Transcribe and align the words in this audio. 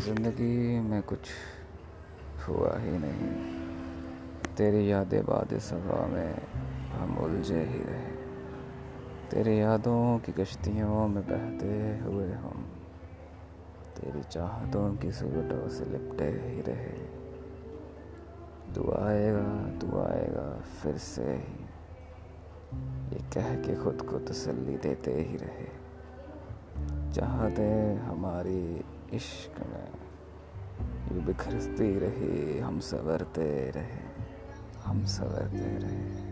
ज़िंदगी 0.00 0.80
में 0.80 1.02
कुछ 1.02 1.28
हुआ 2.48 2.78
ही 2.78 2.90
नहीं। 2.90 4.54
तेरी 4.56 4.90
यादें 4.90 5.24
बाद 5.24 5.58
सभा 5.58 6.06
में 6.06 6.42
हम 6.92 7.18
उलझे 7.18 7.64
ही 7.64 7.82
रहे। 7.82 8.12
तेरी 9.30 9.60
यादों 9.60 10.18
की 10.18 10.32
कश्तियों 10.32 11.08
में 11.08 11.22
बहते 11.22 11.98
हुए 12.04 12.32
हम 12.32 12.64
तेरी 13.96 14.22
चाहतों 14.22 14.96
की 14.96 15.12
सुरटों 15.12 15.68
से 15.68 15.84
लिपटे 15.84 16.24
ही 16.24 16.60
रहे। 16.60 16.96
तू 18.74 18.82
आएगा 18.82 19.78
तू 19.78 19.98
आएगा 19.98 20.60
फिर 20.60 20.96
से 20.96 21.22
ही। 21.22 21.64
ये 23.12 23.20
कह 23.34 23.54
के 23.54 23.74
खुद 23.74 24.02
को 24.02 24.18
तसल्ली 24.18 24.76
देते 24.76 25.12
ही 25.12 25.36
रहे। 25.36 25.89
चाहते 27.14 27.94
हमारे 27.94 28.84
इश्क 29.12 29.60
में। 29.60 29.88
ये 31.12 31.20
बिखरते 31.20 31.98
रहे 31.98 32.60
हम 32.60 32.80
सवरते 32.80 33.70
रहे 33.70 34.10
हम 34.84 35.04
सवरते 35.04 35.78
रहे। 35.78 36.29